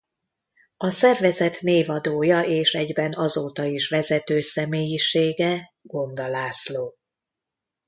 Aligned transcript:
A 0.77 0.89
szervezet 0.89 1.61
névadója 1.61 2.41
és 2.43 2.73
egyben 2.73 3.13
azóta 3.13 3.63
is 3.65 3.89
vezető 3.89 4.41
személyisége 4.41 5.73
Gonda 5.81 6.27
László. 6.27 6.95